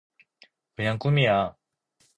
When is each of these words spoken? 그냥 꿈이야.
그냥 0.75 0.97
꿈이야. 0.97 1.53